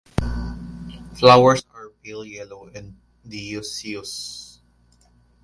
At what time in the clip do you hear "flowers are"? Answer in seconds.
1.13-1.89